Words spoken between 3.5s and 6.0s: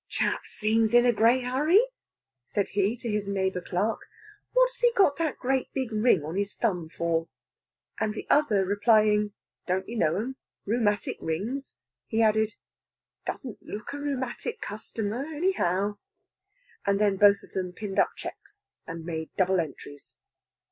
clerk. "What's he got that great big